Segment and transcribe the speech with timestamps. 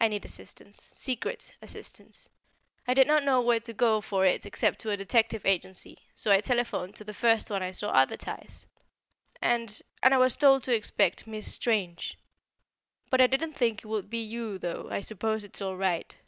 [0.00, 2.28] I need assistance secret assistance.
[2.88, 6.32] I did not know where to go for it except to a detective agency; so
[6.32, 8.66] I telephoned to the first one I saw advertised;
[9.40, 12.18] and and I was told to expect Miss Strange.
[13.10, 16.18] But I didn't think it would be you though I suppose it's all right.